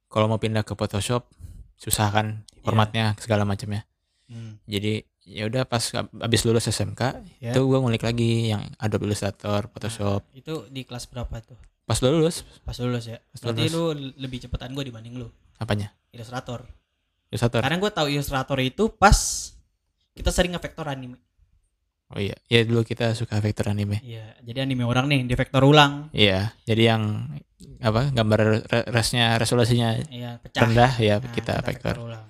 kalau 0.07 0.25
mau 0.25 0.37
pindah 0.37 0.63
ke 0.63 0.73
Photoshop 0.73 1.27
susah 1.75 2.07
kan 2.09 2.27
formatnya 2.61 3.13
segala 3.17 3.43
macamnya. 3.43 3.83
Hmm. 4.25 4.57
Jadi 4.63 5.03
ya 5.21 5.45
udah 5.45 5.63
pas 5.63 5.83
ab- 5.93 6.09
abis 6.15 6.41
lulus 6.41 6.65
SMK 6.65 7.01
Ya. 7.37 7.51
itu 7.51 7.61
gua 7.61 7.77
ngulik 7.77 8.01
lagi 8.01 8.49
yang 8.49 8.65
Adobe 8.75 9.05
Illustrator, 9.05 9.67
Photoshop. 9.67 10.25
itu 10.33 10.65
di 10.67 10.81
kelas 10.81 11.05
berapa 11.05 11.29
tuh 11.39 11.59
Pas 11.83 11.97
lulus 11.99 12.45
pas 12.63 12.73
lulus 12.75 13.05
ya 13.05 13.17
Pas 13.27 13.41
berarti 13.43 13.65
lulus. 13.67 13.73
lu 13.73 13.83
lebih 14.17 14.39
cepetan 14.39 14.71
gue 14.71 14.81
dibanding 14.83 15.17
lu 15.17 15.27
apanya? 15.57 15.93
ilustrator 16.09 16.65
Illustrator. 17.27 17.61
karena 17.61 17.77
gue 17.77 17.91
tahu 17.91 18.07
ilustrator 18.07 18.57
itu 18.59 18.89
pas 18.89 19.13
kita 20.11 20.29
sering 20.29 20.51
ngevektor 20.51 20.85
anime 20.85 21.17
Oh 22.09 22.17
iya, 22.17 22.33
ya 22.45 22.65
dulu 22.65 22.81
kita 22.81 23.13
suka 23.13 23.37
vektor 23.37 23.69
anime. 23.69 24.01
Iya, 24.01 24.33
jadi 24.41 24.65
anime 24.65 24.81
orang 24.81 25.05
nih 25.05 25.21
di 25.23 25.33
vektor 25.33 25.61
ulang. 25.61 26.09
Iya, 26.09 26.57
jadi 26.63 26.83
yang 26.89 27.29
apa 27.79 28.09
gambar 28.09 28.39
re- 28.59 28.87
resnya 28.89 29.37
resolusinya 29.37 29.93
Iya, 30.09 30.41
pecah. 30.41 30.61
rendah 30.63 30.91
ya 30.97 31.15
Nah, 31.17 31.29
kita 31.29 31.61
vektor. 31.61 31.95
ulang. 32.01 32.25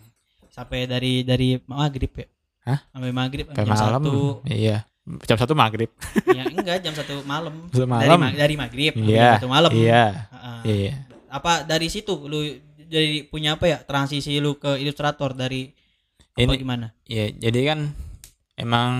Sampai 0.49 0.83
dari 0.83 1.23
dari 1.23 1.55
maghrib 1.63 2.11
ya. 2.11 2.27
Hah? 2.65 2.79
Sampai 2.91 3.11
maghrib 3.11 3.45
Kayak 3.47 3.55
jam 3.57 3.71
malam. 3.71 4.01
satu. 4.03 4.17
Iya. 4.43 4.77
Jam 5.23 5.37
satu 5.39 5.53
maghrib. 5.55 5.89
ya 6.37 6.43
enggak 6.45 6.77
jam 6.81 6.93
satu 6.93 7.23
malam. 7.23 7.71
Satu 7.71 7.81
Dari, 7.81 7.89
malam. 7.89 8.19
ma- 8.19 8.35
dari 8.35 8.55
maghrib 8.55 8.91
sampai 8.93 9.09
Iya. 9.09 9.23
jam 9.23 9.35
satu 9.39 9.49
malam. 9.49 9.71
Iya. 9.71 10.03
Heeh. 10.27 10.59
Iya. 10.67 10.93
Apa 11.29 11.63
dari 11.63 11.87
situ 11.87 12.19
lu 12.19 12.43
jadi 12.83 13.23
punya 13.25 13.55
apa 13.55 13.65
ya 13.65 13.79
transisi 13.79 14.35
lu 14.37 14.59
ke 14.59 14.75
ilustrator 14.75 15.31
dari 15.31 15.71
apa 16.29 16.41
Ini 16.45 16.55
gimana? 16.57 16.91
Iya, 17.05 17.31
jadi 17.31 17.59
kan 17.65 17.79
emang 18.55 18.91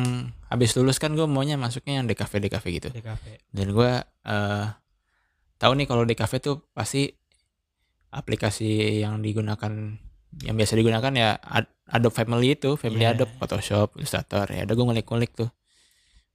habis 0.50 0.74
lulus 0.74 0.98
kan 0.98 1.14
gue 1.14 1.24
maunya 1.24 1.56
masuknya 1.56 1.98
yang 1.98 2.06
DKV 2.06 2.34
DKV 2.42 2.66
gitu. 2.74 2.90
DKV. 2.92 3.24
Dan 3.50 3.68
gue 3.70 3.92
eh 4.26 4.66
tahu 5.56 5.72
nih 5.74 5.86
kalau 5.86 6.04
DKV 6.04 6.32
tuh 6.40 6.56
pasti 6.72 7.08
aplikasi 8.10 8.68
yang 9.00 9.20
digunakan 9.20 9.70
yang 10.40 10.56
biasa 10.56 10.74
digunakan 10.74 11.10
ya 11.12 11.38
Ad- 11.38 11.70
Adobe 11.88 12.14
Family 12.16 12.54
itu, 12.54 12.74
Family 12.76 13.02
Iya. 13.04 13.14
Adobe, 13.14 13.34
Photoshop, 13.36 13.94
Illustrator 13.96 14.46
ya. 14.48 14.62
Udah 14.64 14.74
gue 14.74 14.86
ngulik-ngulik 14.86 15.32
tuh 15.34 15.50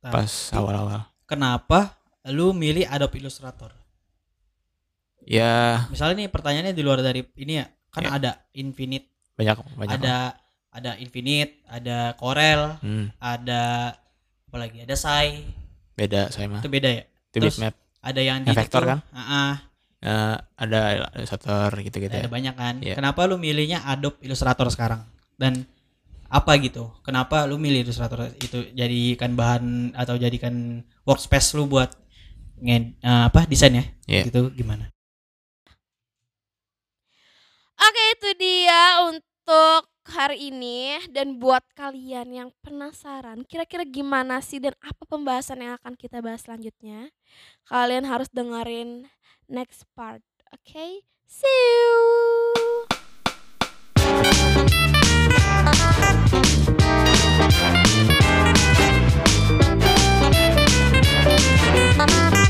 Nah, 0.01 0.13
pas 0.13 0.31
awal-awal. 0.53 1.09
Kenapa 1.25 1.97
lu 2.27 2.53
milih 2.53 2.85
Adobe 2.85 3.17
Illustrator? 3.17 3.73
Ya 5.21 5.89
Misalnya 5.89 6.21
nih 6.21 6.29
pertanyaannya 6.29 6.73
di 6.73 6.83
luar 6.85 7.01
dari 7.01 7.25
ini 7.35 7.57
ya, 7.57 7.67
kan 7.89 8.05
Ya. 8.05 8.11
ada 8.13 8.31
Infinite, 8.53 9.09
banyak 9.35 9.57
banyak. 9.75 9.93
ada 9.97 10.17
ada 10.69 10.91
Infinite, 10.99 11.65
ada 11.65 12.13
Corel, 12.15 12.77
Hmm, 12.79 13.09
ada 13.17 13.95
apa 14.55 14.71
lagi? 14.71 14.87
Ada 14.87 14.95
Sai. 14.95 15.43
beda 15.99 16.31
saya 16.31 16.47
mah. 16.47 16.63
Itu 16.63 16.71
beda 16.71 16.87
ya. 16.87 17.03
Itu 17.03 17.43
terus 17.43 17.59
bitmap. 17.59 17.75
Ada 17.99 18.21
yang 18.23 18.39
di 18.47 18.55
vektor 18.55 18.87
kan? 18.87 19.03
ah, 19.11 19.59
Eh, 19.99 20.37
ada 20.55 21.11
Illustrator 21.17 21.75
gitu-gitu 21.81 22.13
ada 22.13 22.29
ya. 22.29 22.31
banyak 22.31 22.55
kan. 22.55 22.75
Iya. 22.79 22.95
Kenapa 22.95 23.27
lu 23.27 23.35
milihnya 23.35 23.83
Adobe 23.83 24.23
Illustrator 24.23 24.71
sekarang? 24.71 25.03
Dan 25.35 25.67
apa 26.31 26.55
gitu 26.59 26.91
kenapa 27.03 27.47
lu 27.47 27.59
milih 27.59 27.83
Illustrator 27.83 28.31
itu 28.37 28.71
jadikan 28.75 29.35
bahan 29.35 29.65
atau 29.95 30.15
jadikan 30.15 30.83
workspace 31.03 31.55
lu 31.55 31.67
buat 31.67 31.91
nge 32.59 32.95
eh, 33.01 33.23
apa 33.31 33.47
desain 33.47 33.75
ya 33.75 33.85
Iya. 34.07 34.23
gitu 34.27 34.51
gimana 34.51 34.91
Oke 37.75 38.03
itu 38.15 38.29
dia 38.35 39.03
untuk 39.05 39.83
hari 40.05 40.53
ini 40.53 41.01
dan 41.09 41.41
buat 41.41 41.65
kalian 41.73 42.29
yang 42.29 42.51
penasaran 42.61 43.43
kira-kira 43.49 43.89
gimana 43.89 44.45
sih 44.45 44.61
dan 44.61 44.77
apa 44.85 45.03
pembahasan 45.09 45.65
yang 45.65 45.75
akan 45.81 45.97
kita 45.97 46.21
bahas 46.21 46.45
selanjutnya, 46.45 47.09
kalian 47.69 48.05
harus 48.05 48.29
dengerin 48.29 49.09
next 49.49 49.89
part. 49.97 50.21
Oke, 50.53 50.77
okay? 50.77 50.93
see 51.27 51.49
you. 51.49 51.95
Thank 62.07 62.35
you. 62.35 62.44